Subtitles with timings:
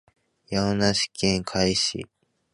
[0.47, 2.07] 山梨県甲斐市